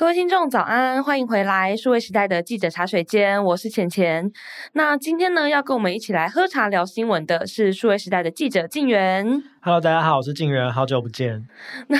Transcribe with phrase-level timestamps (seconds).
[0.00, 4.32] 各位听众早安，欢迎回来数位时代的记者茶水间，我是浅浅。
[4.72, 9.42] 那今天呢，要跟我们一起来喝茶聊新闻的是数位时代的记者静源。
[9.62, 11.46] Hello，大家好，我是静媛，好久不见。
[11.88, 11.98] 那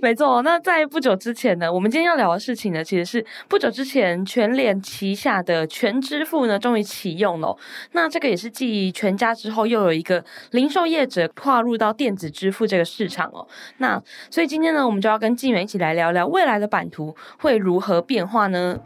[0.00, 7.56] 没错，那在不久之前呢，我们今天要聊的事情呢，其实是不久之前全联旗下的全支付呢，终于启用了。
[7.92, 13.46] 那这个也是继全家之后，又有一个零售业者跨入到电子支付这个市场哦。
[13.78, 18.76] 那所以今天呢，我们就要跟静媛一起来聊聊未来的版图会如何变化呢？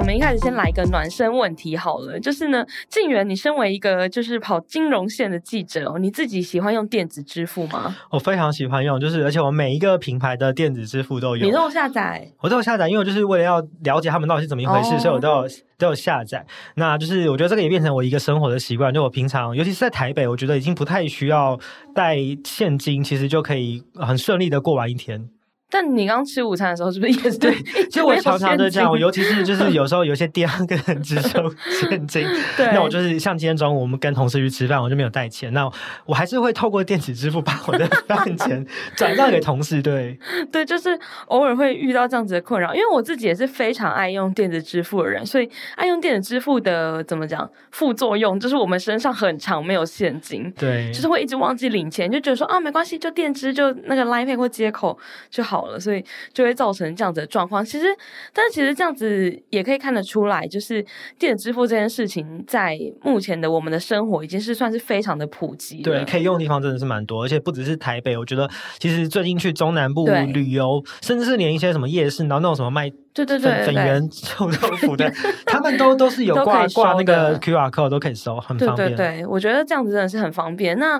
[0.00, 7.94] 我们一开始先来一个暖身问题好了，就是呢，静源，你身为一个就是跑金融线的记者哦，你自己喜欢用电子支付吗？
[8.10, 11.44] 我非常喜欢用，就是而且我每一个品牌的电子支付都有。
[11.44, 12.26] 你都有下载？
[12.40, 16.46] 我都有下载，因为我就是为了要了解他们到底是怎么一回事，哦、所以我都有都有下载。
[16.76, 21.60] 那就是我觉得这个也变成我一个生活的习惯，就我平常尤其是在台北，我觉得已经不太需要
[21.94, 25.28] 带现金，其实就可以很顺利的过完一天。
[25.70, 27.54] 但你刚刚吃午餐的时候是不是也是对？
[27.88, 31.48] 其实我常常都这样，我尤其是就是有时候有些店跟人只 收
[31.88, 32.26] 现金，
[32.56, 35.70] 对，那我就是像今天中午我们跟同事去吃饭，我就没有带钱，那
[36.04, 39.80] 我还是会透过电子支付把我的饭钱 转让给同事。
[39.80, 40.18] 对，
[40.50, 54.98] 对，就是偶尔会遇到这样子的困扰，因为我自己也是非常爱用电子支付的人，所以爱用电子支付的怎么讲副作用，就是我们身上很长没有现金，对，就是会一直忘记领钱，就觉得说啊没关系，就电支就那个 Line Pay 或接口
[55.30, 55.59] 就好。
[55.60, 57.62] 好了，所以就会造成这样子的状况。
[57.62, 57.86] 其实，
[58.32, 60.84] 但是其实这样子也可以看得出来，就是
[61.18, 65.82] 电子支付这件事情，在目前的我们的生活已经是算是非常的普及。
[65.82, 68.16] 对，可以用的地方真的是蛮多，而且不只是台北。
[68.16, 72.90] 我觉得，其实最近去中南部旅游，甚至是连一些什么夜市，然后那种什么卖。
[73.12, 75.12] 对对对，粉圆 臭豆腐的，
[75.44, 78.88] 他们都都是有挂挂那个 QR code 都可以收，很方便。
[78.88, 80.78] 对对对，我觉得这样子真的是很方便。
[80.78, 80.94] 那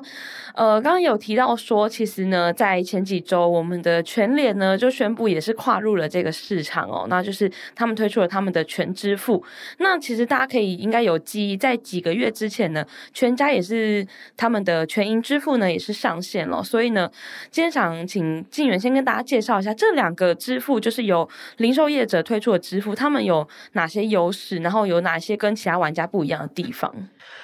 [0.54, 9.44] 呃，刚刚有提到说，其实呢，在前几周，我们的全联呢就宣布也是跨入了这个市场哦，那就是他们推出了他们的全支付。
[9.78, 12.84] 那其实大家可以应该有记忆，在几个月之前呢，
[13.14, 14.04] 全家也是
[14.36, 16.60] 他们的全银支付呢也是上线了。
[16.60, 17.08] 所以呢，
[17.52, 21.28] 今天想请静远先跟大家介绍一下这两个支付，就是由
[21.58, 21.99] 零售业。
[22.00, 24.56] 业者推出的支付，他们有哪些优势？
[24.58, 26.90] 然后有哪些跟其他玩家不一样的地方？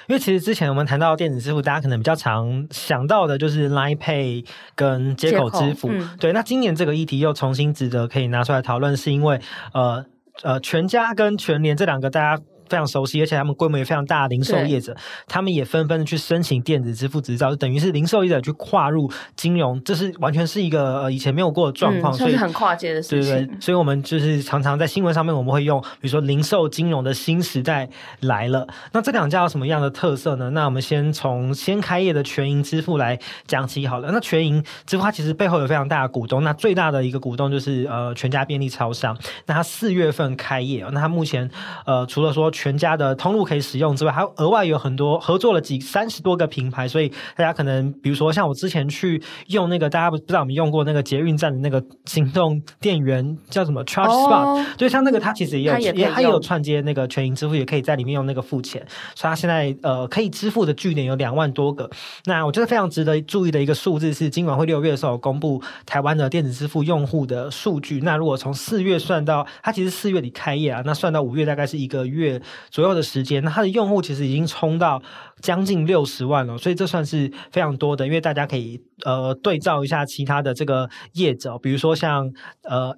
[0.07, 5.89] 因为其实之前我们谈到电子支付，大家可能比较常想到的就是 Line Pay 跟接口支付。
[5.91, 9.39] 嗯、对，那今年这个议题又重新值得可以拿出来讨论，是因为
[9.73, 10.03] 呃
[10.41, 12.43] 呃，全家跟全联这两个大家。
[12.69, 14.95] 非常熟悉，而且他们规模也非常大零售业者，
[15.27, 23.33] 他们也纷纷的去申请电子支付执照，就等于是零售业者去跨入金融，这是完全是一个呃以前没有过的状况，嗯、所以很跨界的事情。
[23.33, 27.87] 对对，所以我们就是常常在新闻上面我们会用，比如说零售金融的新时代
[28.21, 28.67] 来了。
[28.91, 30.49] 那这两家有什么样的特色呢？
[30.51, 34.09] 那我们先从先开业的全银支付来讲起好了。
[34.11, 39.17] 那全银支付它其实背后有非常大的股东，那最大的一个股东就是呃全家便利超商。
[39.45, 41.49] 那它四月份开业，那它目前
[41.85, 58.27] 呃除了说全家的通路可以使用之外，还有额外有很多合作了几三十多个品牌，所以大家可能比如说像我之前去用那个，大家不知道有没有用过那个捷运站的那个行动电源叫什么 Charge Spot，所以像那个它其实也有也它也有串接那个全银支付，也可以在里面用。
[58.27, 58.85] 那个付钱，
[59.15, 61.89] 所以它现在呃可以支付的据点有两万多个。
[62.25, 72.41] 那我觉得非常值得注意的一个数字是，今晚会六月的时候公布台湾的电子支付用户的数据，那如果从四月算到它其实四月底开业啊，那算到五月大概是一个月
[72.71, 72.87] 左右。
[72.97, 74.99] 的时间，那它的用户其实已经冲到
[75.41, 78.05] 将近六十万了，所以这算是非常多的。
[78.07, 82.31] 因为大家可以呃对照一下其他的这个业者，比如说像
[82.63, 82.97] 呃。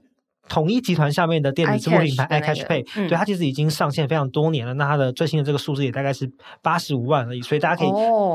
[0.52, 4.74] 统一集团下面的电子支付品牌 iCash Pay，、那个嗯、对它其实已经上线非常多年了。
[4.74, 6.28] 那它的最新的这个数字也大概是
[6.64, 7.90] 八十五万而已，所以大家可以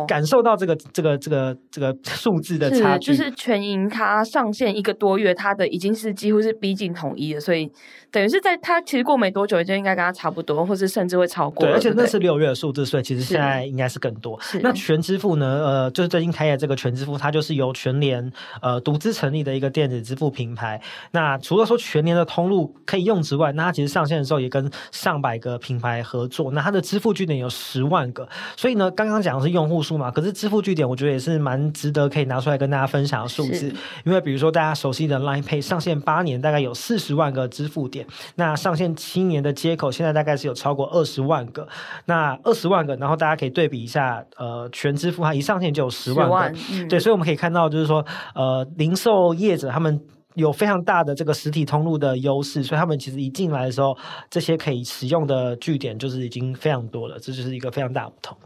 [0.06, 3.12] 感受到这个、哦、这个这个这个数字的差距。
[3.12, 7.68] 就是全银它上线一个多月，它的已经是几乎是逼近统一了，所以
[8.14, 11.66] 等于是在它其实过没多久就应该跟它差不多，或是甚至会超过。
[11.66, 14.40] 对，而且那是六月的数字，所以其实现在应该是更多。
[14.40, 15.46] 是那全支付呢？
[15.46, 18.32] 呃，就是最近开业这个全支付，它就是由全联
[18.62, 20.80] 呃独资成立的一个电子支付品牌。
[21.10, 22.72] 那除了说全联的通路。
[22.86, 33.72] 可以用之外，那它其实上线的时候也跟上百个品牌合作，那它的支付据点有十万个，所以呢，刚刚讲的是用户数嘛，可是支付据点我觉得也是蛮值得可以拿出来跟大家分享的数字，
[34.04, 38.03] 因为比如说大家熟悉的 Line Pay 上线八年，大概有四十万个支付点，
[38.36, 41.66] 那上线七年的接口现在大概是有超过二十万个，
[42.06, 48.04] 那二十万个，然后大家可以对比一下，呃，全支付它一上线就有十万个万，嗯、对，所以我们可以看到就是说，
[48.34, 50.00] 呃，零售业者他们。
[50.36, 53.96] 有非常大的这个实体通路的优势，所以他们其实一进来的时候，
[54.28, 58.36] 这些可以使用的据点就是已经非常多了，这就是一个非常大的不同。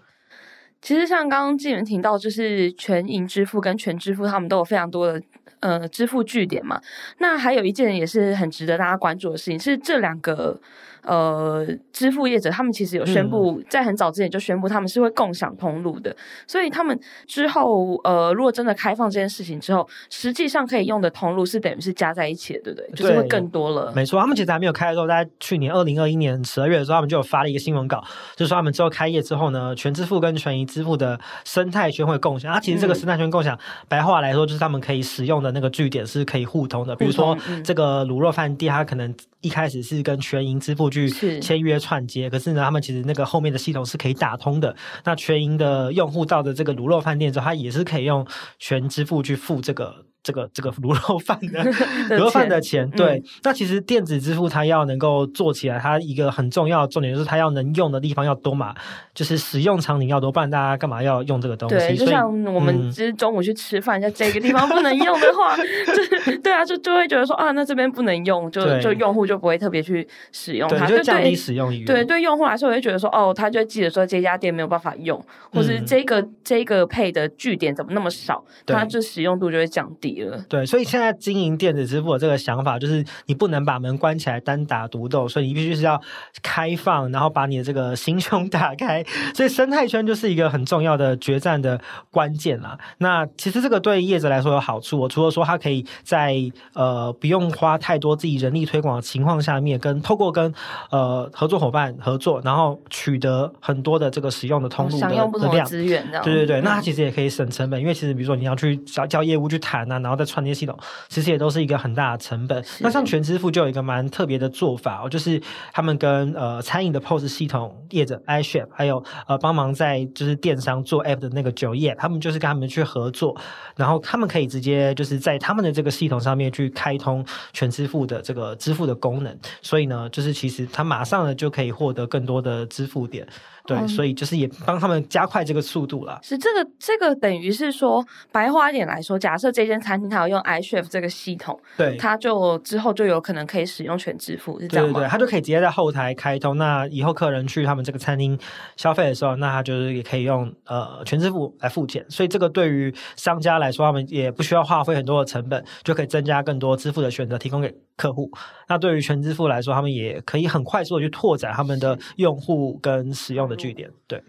[0.81, 5.23] 其实像刚刚纪元提到，就是全银支付跟全支付，他们都有非常多的
[5.61, 6.81] 呃支付据点嘛。
[7.19, 10.61] 那还有一件也是很值得大家关注的事情，是这两个。
[11.09, 16.15] 呃，支付业者他们其实有宣布，在很早之前就宣布他们是会共享通路的，
[16.47, 22.91] 所以他们之后呃，如果真的开放这件事情之后，实际上可以用的通路是等于是加在一起的，对不对？
[22.95, 23.91] 就是会更多了。
[23.97, 28.05] 没错，他们其实还没有开的时候，在去年二零二一年十二月的时候，他们就有发了一个新闻稿，
[28.37, 32.53] 就是说他们之后开业之后呢，全支付跟全银支付的生态圈会共享。
[32.53, 39.15] 啊，其实这个生态圈共享，嗯、白话来说就是他们可以使用的那个据点是可以互通的，比如说、嗯、这个卤肉饭店，它可能。
[39.41, 41.09] 一开始是跟全银支付去
[41.41, 44.75] 签约串接，可是呢，他们其实那个后面的系统是可以打通的。
[45.05, 48.27] 那全银的用户到的这个卤肉饭店之后，他也是可以用
[48.59, 50.07] 全支付去付这个。
[50.29, 51.65] 这个这个卤肉饭的
[52.15, 58.75] 卤肉饭的钱，对、嗯，那其实电子支付它要能够做起来，它一个很重要的重点就是它要能用的地方要多嘛，
[59.15, 61.77] 就是使用场景要多，不然大家干嘛要用这个东西？
[61.77, 65.57] 对，就像我们其实中午去吃饭，在、嗯、这个地方不能用的话，
[66.27, 71.87] 就对啊，就就会觉得说啊，那这边不能用，就就用户就不会特别去使用它，就降低使用意愿。
[71.87, 75.19] 对，对用户来说，我会觉得说哦，他就会记得说这家店没有办法用，
[75.51, 80.39] 或是这个、嗯、这个配的据点怎么那么少，它就使用度就会降低了。
[80.49, 86.01] 对，所以现在经营电子支付的这个想法，就是你不能把门关起来单打独斗，所以你必须是要
[86.43, 89.05] 开放，然后把你的这个心胸打开。
[89.35, 91.81] 所以生态圈就是一个很重要的决战的
[92.11, 92.79] 关键啦。
[92.99, 96.37] 那其实这个对业者来说有好处，我除了说他可以在
[96.75, 100.53] 呃不用花太多自己人力推广的情况下面，跟透过跟
[100.91, 110.49] 呃合作伙伴合作，然后取得很多的这个使用的通路的量，享用不同的资源，对对对，那他其实也可以省成本，因为其实比如说你要去找叫业务去谈啊，然后再串。
[110.49, 110.75] 系统
[111.09, 112.65] 其实也都是一个很大的成本。
[112.81, 115.39] 那像全支付就有一个蛮特别的做法哦，就是
[115.75, 123.37] 他们跟呃餐饮的 POS 系统业者 iShop，还有呃帮忙在就是电商做 App 的那个酒业，他们就是跟他们去合作，
[123.77, 127.23] 然后他们可以直接就是在他们的这个系统上面去开通
[127.53, 129.39] 全支付的这个支付的功能。
[129.61, 133.29] 所以呢，就是其实他马上呢就可以获得更多的支付点。
[133.67, 136.19] 对、嗯，所以就是也帮他们加快这个速度了。
[136.23, 138.03] 是这个，这个等于是说，
[138.33, 144.93] 白话一点来说，假设这间餐厅它要用 iChef 这个系统，对，它就之后就有可能可以使用全支付，是这样吗？
[144.93, 146.57] 对对对，它就可以直接在后台开通。
[146.57, 148.39] 那以后客人去他们这个餐厅
[148.77, 152.05] 消费的时候，那他就是也可以用呃全支付来付钱。
[152.09, 158.31] 所以这个对于商家来说，他们也不需要花费很多的成本，就可以增加更多支付的选择，提供给客户。
[158.69, 163.59] 那对于全支付来说，他们也可以很快速的去拓展他们的用户跟使用的。
[163.59, 164.23] 据点对。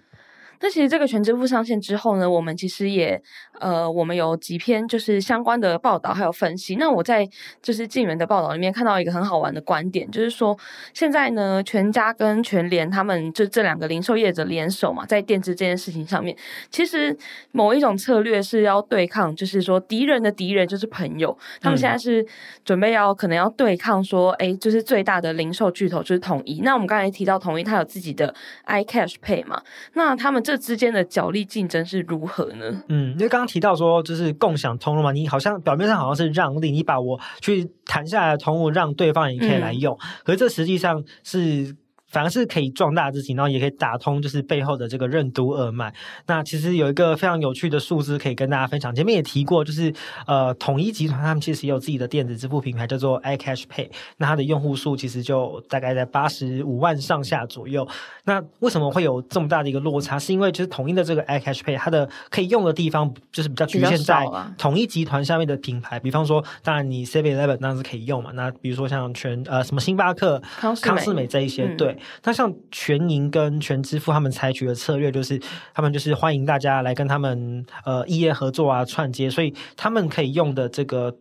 [0.62, 3.22] 那其实这个全支付上线之后呢，我们其实也
[3.60, 6.76] 呃，我们有几篇就是相关的报道还有分析。
[6.76, 7.28] 那我在
[7.62, 10.58] 就是静原的报道里面看到一个很好玩的观点，就是说
[10.94, 16.36] 现在呢，全家跟全联他们就这两个零售业者联手嘛，在电子这件事情上面，
[16.70, 17.18] 其实
[17.52, 21.38] 某一种策略是要对抗，就是说敌人的敌人就是朋友。
[21.62, 22.26] 他们现在是
[22.66, 26.60] 准备要可能要对抗说，哎，就是最大的零售巨头就是统一。
[26.64, 28.36] 那我们刚才提到统一，它有自己的
[28.68, 29.62] iCash Pay 嘛，
[29.94, 30.44] 那他们。
[30.50, 32.84] 这之间的角力竞争是如何呢？
[32.88, 41.76] 嗯，因为刚刚提到说，就是共享通路嘛，你好像表面上好像是让利，你把我去谈下来的通路让对方也可以来用，嗯、可是这实际上是。
[42.10, 45.94] 反而是可以壮大自己，然后也可以打通，就是背后的这个任督二脉。
[46.26, 48.94] 那其实有一个非常有趣的数字可以跟大家分享。
[48.94, 49.94] 前面也提过，就是
[50.26, 53.90] 呃，统一集团他们其实也有自己的电子支付品牌，叫做 iCash Pay。
[54.18, 57.88] 那它的用户数其实就大概在八十五万上下左右。
[58.26, 60.18] 那为什么会有这么大的一个落差？
[60.18, 64.26] 是因为就是统一的这个 iCash Pay，它的可以用的地方就是比较局限在
[64.58, 66.00] 统一集团下面的品牌。
[66.00, 68.32] 比方说，当然你 Seven Eleven 当然是可以用嘛。
[68.34, 71.99] 那比如说像全呃什么星巴克、康是美这一些，嗯、对。
[72.24, 75.40] 那像全银跟全支付，他们采取的策略就是，
[75.74, 81.16] 他们就是欢迎大家来跟他们呃异业合作啊串接，所以他们可以用的这个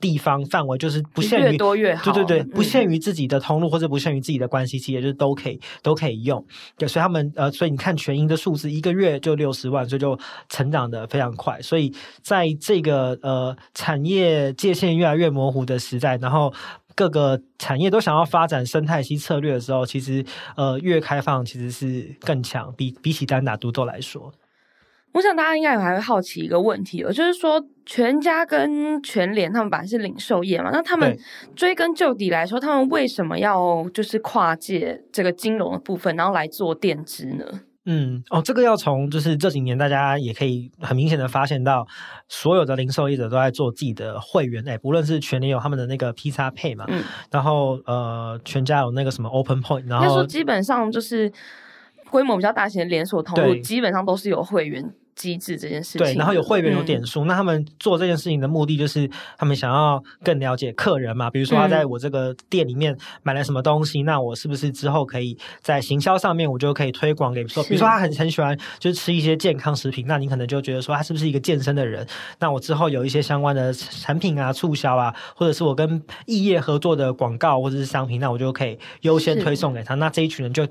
[0.00, 6.42] 地方范围就是不限于越多越好，对对对，不限于自己的通路或者不限于自己的关系企业，就是都可以都可以用。
[6.78, 10.18] 对，所以他们呃，所以你看全银的数字一个月就六十万，所以就
[10.48, 11.60] 成长的非常快。
[11.60, 16.52] 所以在这个呃产业界限越来越模糊的时代，然后。
[17.00, 20.22] 各个产业都想要发展生态系策略的时候，其实
[20.54, 24.30] 呃越开放其实是更强，比比起单打独斗来说。
[25.12, 31.18] 我想大家应该还会好奇一个问题，就是说全家跟全联他们本来是零售业嘛，那他们
[31.56, 37.62] 追根究底来说，他们为什么要就是跨界这个金融的部分，然后来做电支呢？
[37.86, 41.86] 嗯，哦，这个要从就是这几年大家也可以很明显的发现到，
[42.28, 51.32] 所有的零售业者都在做自己的会员，哎，不论是全年有他们的那个 P 叉 Pay 嘛，嗯，然后呃，全家有那个什么 Open Point，然后说基本上就是
[52.10, 54.92] 规模比较大型的连锁通路，基本上都是有会员。
[55.14, 61.30] 机制这件事情，对，然后有会员有点数，嗯，那他们做这件事情的目的就是他们想要更了解客人嘛。
[61.30, 72.06] 比如说他在我这个店里面买了什么东西，嗯，那我是不是之后可以在行销上面我就可以推广给说，比如说他很很喜欢就是吃一些健康食品，那你可能就觉得说他是不是一个健身的人？
[72.38, 79.94] 那我之后有一些相关的产品啊促销啊，或者是我跟异业合作的广告或者是商品，那我就可以优先推送给他。
[79.94, 80.66] 那这一群人就。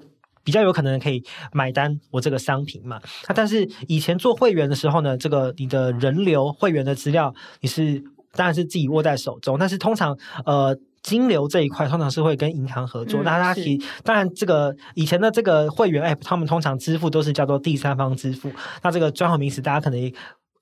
[0.50, 3.00] 比较有可能可以买单我这个商品嘛？
[3.28, 8.04] 那但是以前做会员的时候呢，这个你的人流会员的资料你是
[8.34, 13.22] 当然是自己握在手中，但是通常呃金流这一块通常是会跟银行合作。
[13.22, 18.52] 那大家提当然这个以前的这个会员 App，他们通常支付都是叫做第三方支付。
[18.82, 20.12] 那这个专有名词大家可能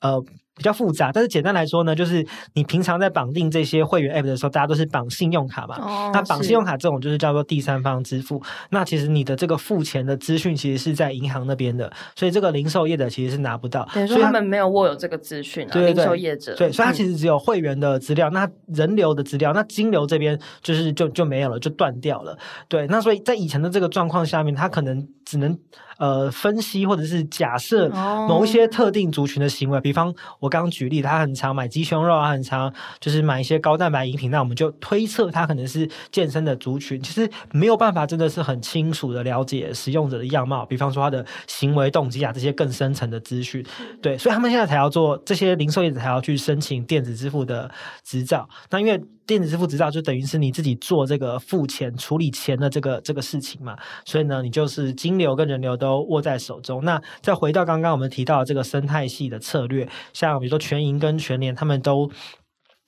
[0.01, 0.21] 呃。
[0.57, 5.77] 比较复杂，但是简单来说呢，就是你平常在绑定这些会员 App 的时候，大家都是绑信用卡嘛。
[5.79, 6.11] 哦。
[6.13, 8.41] 那绑信用卡这种就是叫做第三方支付。
[8.71, 13.87] 那其实你的这个付钱的资讯其实是在银行那边的，所以这个零售业者其实是拿不到。
[13.93, 15.71] 等于说他们没有握有这个资讯啊。
[15.71, 16.03] 对对对。
[16.03, 16.55] 零售业者。
[16.55, 22.37] 对，所以他其实只有会员的资料，那人流的资料，那金流这边就是就就没有了，就断掉了。
[22.67, 25.55] 对，那所以在以前的这个状况下面，他可能只能
[25.99, 27.87] 呃分析或者是假设
[28.27, 30.47] 某一些特定族群的行为，比方我。
[30.47, 37.01] 我刚刚举例，他很常买鸡胸肉啊，很常就是买一些高蛋白饮品，那我们就推测他可能是健身的族群。
[37.01, 43.61] 其实没有办法，真的是很清楚的了解使用者的样貌，比方说他的行为动机啊，这些更深层的资讯。
[44.01, 47.69] 对，所以他们现在才要做这些零售业者才要去申请电子支付的
[48.05, 48.47] 执照。
[48.69, 56.83] 那因为电子支付执照就等于是你自己做这个付钱、处理钱的这个这个事情嘛，所以呢，你就是金流跟人流都握在手中。
[56.83, 62.09] 那再回到刚刚我们提到的这个生态系的策略，像比如说全银跟全联，他们都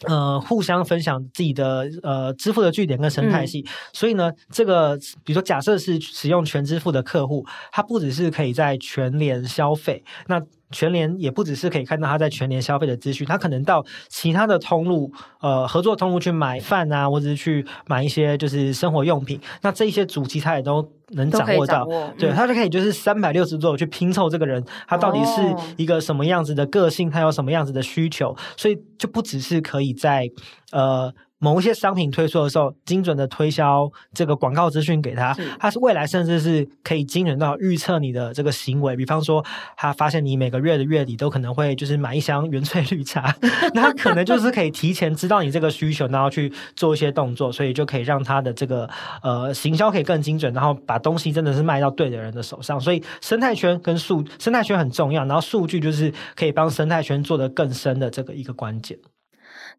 [0.08, 10.42] 呃互相分享自己的呃支付的据点跟生态系，嗯、所以呢，这个比如说假设是使用全支付的客户，他不只是可以在全联消费，那。
[10.72, 15.12] 全联也不只是可以看到他在全联消费的资讯，他可能到其他的通路，
[15.42, 25.42] 呃，合作通路去买饭啊，或者是去买一些就是生活用品，那这一些主题他也都能掌握到，握对，他就可以就是三百六十度去拼凑这个人，他到底是
[25.78, 30.30] 一个什么样子的个性，他有什么样子的需求，所以就不只是可以在
[30.72, 31.14] 呃。
[31.40, 38.96] 某一些商品推出的时候，精准的推销这个广告资讯给他，他是未来甚至是可以精准到预测你的这个行为。
[38.96, 39.44] 比方说，
[39.78, 43.34] 他发现你每个月的月底都可能会就是买一箱原萃绿茶，
[43.74, 48.90] 那他可能就是可以提前知道你这个需求，然后去做一些动作，所以就可以让他的这个
[49.24, 52.80] 呃行销可以更精准，然后把东西真的是卖到对的人的手上。
[52.80, 58.98] 所以生态圈跟数生态圈很重要，然后数据就是可以帮生态圈做得更深的这个一个关键。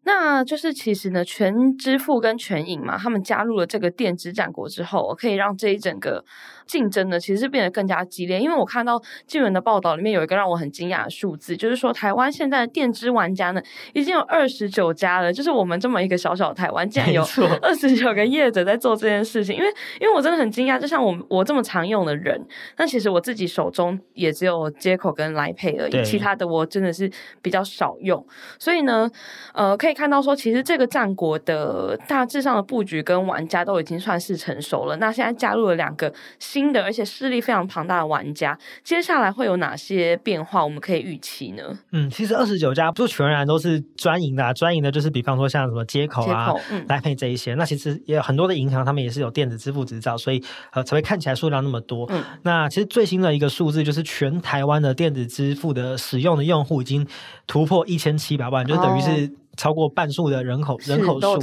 [0.03, 6.25] 那就是其实呢，全支付跟全影嘛，他们加入了这个电子战国之后，可以让这一整个
[6.71, 8.39] 竞争呢，其实是变得更加激烈。
[8.39, 13.61] 因为我看到新闻的报道里面有一个让我很惊讶的数字，就是说台湾现在的电支玩家呢，
[13.93, 15.31] 已经有二十九家了。
[15.31, 17.21] 就是我们这么一个小小的台湾，竟然有
[17.61, 19.55] 二十九个业者在做这件事情。
[19.55, 19.67] 因为
[19.99, 22.43] 因为我真的很惊讶，就像我我这么常用的人，
[22.77, 27.11] 那其实我自己手中也只有接口跟 Line Pay 而已，其他的我真的是
[27.41, 28.25] 比较少用。
[28.57, 29.07] 所以呢，
[29.53, 29.91] 呃，可以。
[30.01, 34.95] 看到说，其实这个战国的大致上的布局跟玩家都已经算是成熟了。
[34.97, 40.61] 那现在加入了两个新的，而且势力非常庞大的玩家，接下来会有哪些变化？
[40.61, 41.63] 我们可以预期呢？
[41.93, 46.53] 嗯，其实二十九家不全然都是专营的，啊，专营的就是比方说像什么接口啊、
[46.89, 47.53] 来配、嗯、这一些。
[47.53, 52.05] 那其实也有很多的银行，他们也是有电子支付执照，所以呃才会看起来数量那么多。
[52.09, 57.07] 嗯，那其实最新的一个数字就是全台湾的电子支付的使用的用户已经
[57.47, 59.31] 突破一千七百万，就等于是。
[59.61, 61.39] 哦超过半数的人口人口数，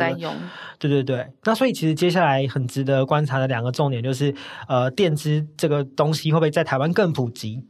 [0.79, 1.27] 对对对。
[1.45, 4.35] 那所以其实接下来很值得观察的两个重点就是，
[4.69, 7.63] 呃，电资这个东西会不会在台湾更普及？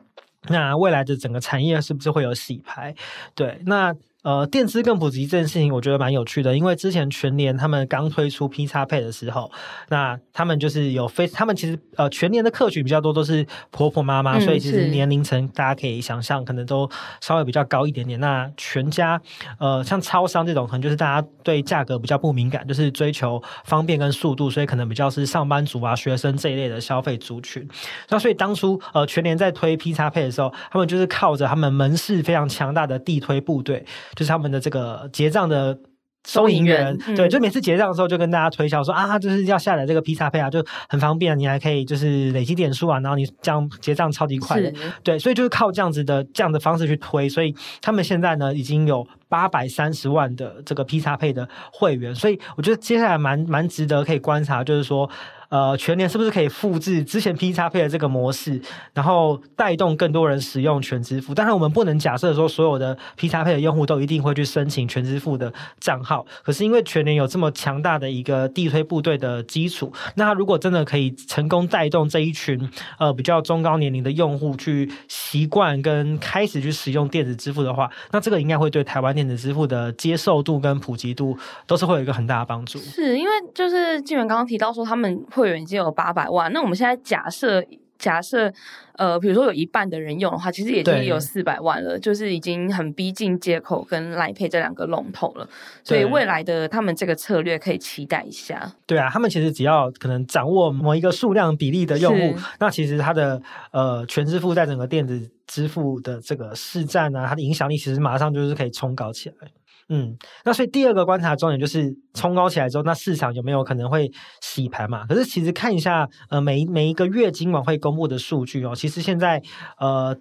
[0.48, 2.94] 那未来的整个产业是不是会有洗牌？
[3.34, 3.94] 对，那。
[4.28, 6.54] 呃，电支更普及这件事情，我觉得蛮有趣的。
[6.54, 9.50] 因为之前全联他们刚推出 PXPay 的时候，
[9.88, 16.86] 那他们就是有非他们其实呃全联的客群比较多，都是婆婆妈妈，嗯、所以其实年龄层大家可以想象，可能都
[17.22, 18.20] 稍微比较高一点点。
[18.20, 19.18] 那全家
[19.58, 27.66] 呃像超商这种，可能就是大家对价格比较不敏感，就是追求方便跟速度，所以可能比较是上班族啊、学生这一类的消费族群。
[28.10, 33.86] 那所以当初呃全联在推 PXPay 的时候，他们就是靠着他们门市非常强大的地推部队。
[34.18, 35.78] 就是他们的这个结账的
[36.26, 44.72] 收银员，嗯、对，就每次结账的时候就跟大家推销说啊，就是要下载这个 PX Pay 啊，就很方便，你还可以就是累积点数啊，然后你这样结账超级快的，
[45.04, 55.08] 对，所以就是靠这样子的这样的方式去推，所以他们现在呢已经有八百三十万的这个 PX Pay 的会员，所以我觉得接下来蛮蛮值得可以观察，就是说。
[55.48, 58.60] 呃，全年是不是可以复制之前 P 叉 Pay 的这个模式，
[58.92, 61.34] 然后带动更多人使用全支付？
[61.34, 65.50] 当然，我们不能假设说所有的 P 叉 Pay 的用户都一定会去申请全支付的
[65.80, 66.26] 账号。
[66.42, 82.78] 可是因为全年有这么强大的一个地推部队的基础，那他如果真的可以成功带动这一群呃比较中高年龄的用户去习惯跟开始去使用电子支付的话，那这个应该会对台湾电子支付的接受度跟普及度都是会有一个很大的帮助。
[82.78, 85.18] 是因为就是静远刚刚提到说他们。
[85.38, 87.64] 会员已经有八百万，那我们现在假设
[87.98, 88.52] 假设，
[88.96, 95.48] 呃，比如说有一半的人用的话，其实已经有四百万了，就是已经很逼近接口跟 Line Pay 这两个龙头了。
[95.82, 98.72] 所以未来的他们这个策略可以期待一下。
[98.86, 103.42] 对啊，他们其实只要可能掌握某一个数量比例的用户，那其实它的
[103.72, 109.48] 呃全支付在整个电子支付的这个市占啊，它的影响力其实马上就是可以冲高起来。
[109.88, 115.06] 嗯，那所以第二个观察重点就是冲高起来之后，那市场有没有可能会洗盘嘛？
[115.06, 119.42] 可是其实看一下，呃，每每一个月今晚会公布的数据哦，其实现在
[119.78, 120.16] 呃。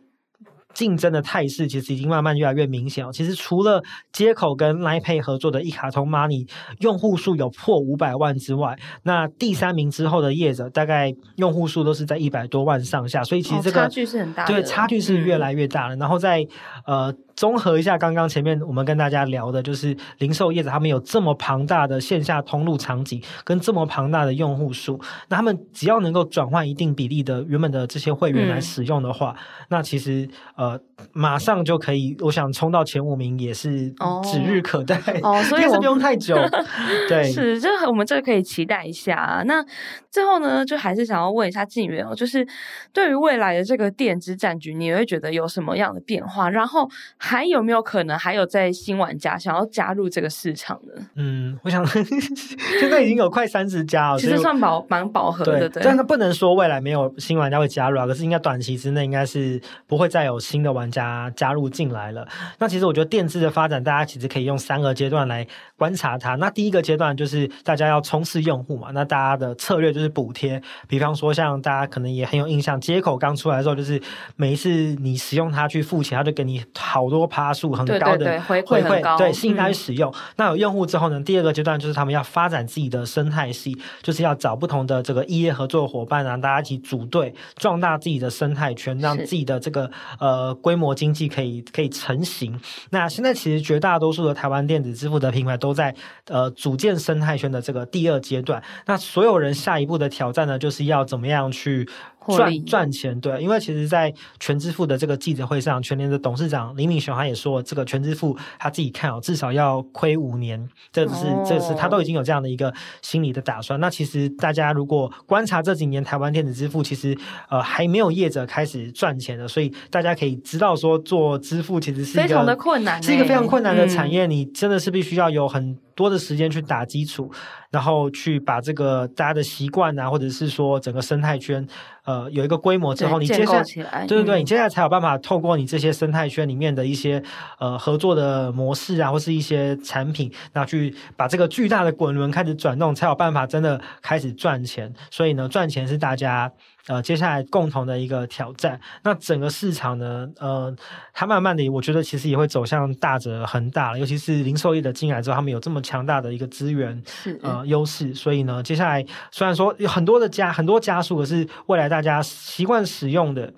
[0.74, 3.10] 竞争的态势其实已经慢慢越来越明显哦。
[3.12, 3.82] 其实除了
[4.12, 6.48] 接口跟 Line Pay 合作的一卡通 Money
[6.82, 15.96] 用户数有破五百万之外，那第三名之后的业者大概用户数都是在一百多万上下，所以其实这个、哦、差距是很大的，对，差距是越来越大了。
[15.96, 16.46] 嗯、然后在
[16.86, 17.12] 呃。
[17.38, 30.80] 综合一下刚刚前面我们跟大家聊的，就是零售业者他们有这么庞大的线下通路场景，跟这么庞大的用户数，那他们只要能够转换一定比例的原本的这些会员来使用的话，嗯、那其实呃
[31.14, 36.36] 马上就可以，我想冲到前五名也是指日可待哦， 所以是不用太久。
[37.08, 39.44] 对，是这我们这个可以期待一下啊。
[39.44, 39.64] 那
[40.10, 42.44] 最后呢，就还是想要问一下静远哦，就是
[42.92, 46.50] 对于未来的这个电子战局，你会觉得有什么样的变化？
[46.50, 46.90] 然后。
[47.28, 50.94] 还有没有可能还有在新玩家想要加入这个市场呢？
[51.16, 51.86] 嗯，我想
[52.80, 55.68] 现在已经有快三十家了， 其实算饱蛮饱和的。
[55.68, 62.26] 对，但是不能说未来没有新玩家会加入啊，可是应该短期之内应该是不会再有新的玩家加入进来了。
[62.60, 66.36] 那其实我觉得电支的发展，大家其实可以用三个阶段来观察它。
[66.36, 74.02] 那第一个阶段就是大家要冲刺用户嘛，那大家的策略就是补贴，比方说像大家可能也很有印象，接口刚出来的时候，就是
[74.38, 74.70] 每一次
[75.02, 77.17] 你使用它去付钱，它就给你好多。
[77.18, 80.12] 多趴数很高的回馈，对，吸引大家使用。
[80.12, 81.20] 嗯、那有用户之后呢？
[81.24, 92.60] 第二个阶段就是他们要发展自己的生态系，就是要找不同的这个异业合作伙伴啊，大家一起组队，壮大自己的生态圈，让自己的这个呃规模经济可以可以成型。
[92.92, 95.96] 那现在其实绝大多数的台湾电子支付的品牌都在
[96.28, 98.62] 呃组建生态圈的这个第二阶段。
[98.86, 101.88] 那所有人下一步的挑战呢，就是要怎么样去。
[102.36, 113.80] 赚赚钱，对，因为其实，在全支付的这个记者会上，全联的董事长林敏雄他也说，这个全支付他自己看哦，至少要亏五年，这是这是他都已经有这样的一个心理的打算。
[113.80, 117.18] 那其实大家如果观察这几年台湾电子支付，其实
[117.50, 127.30] 呃还没有业者开始赚钱的，所以大家可以知道说做支付其实是非常的困难，是一个非常困难的产业，嗯、你真的是必须要有很多的时间去打基础，
[127.72, 131.68] 然后去把这个大家的习惯啊，或者是说整个生态圈。
[132.06, 137.22] 呃，有一个规模之后，你接下来，对对对，嗯、你接下来才有办法透过你这些生态圈里面的一些
[137.60, 144.94] 呃合作的模式啊，或是一些产品，然后去把这个巨大的滚轮开始转动，才有办法真的开始赚钱。
[145.12, 146.50] 所以呢，赚钱是大家。
[146.88, 150.74] 呃，接下来共同的一个挑战，那整个市场呢，呃，
[151.14, 163.54] 它慢慢的，我觉得其实也会走向大者恒大了，尤其是零售业的进来之后，他们有这么强大的一个资源是呃优势，所以呢，接下来虽然说有很多的家很多家数，可是未来大家习惯使用的，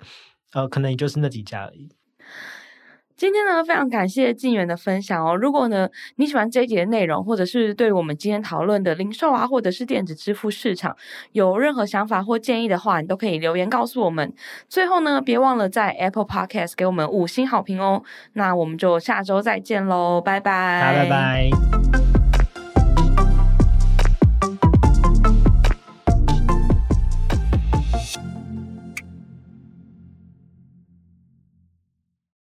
[0.52, 1.88] 呃，可能也就是那几家而已。
[3.20, 5.36] 今天呢，非常感谢静远的分享哦。
[5.36, 10.96] 如果呢你喜欢这一集的内容，或者是对我们今天讨论的零售啊，或者是电子支付市场
[11.32, 14.32] 有任何想法或建议的话，你都可以留言告诉我们。
[14.70, 18.02] 最后呢，别忘了在 Apple Podcast 给我们五星好评哦。
[18.32, 22.19] 那我们就下周再见喽，拜拜，拜拜。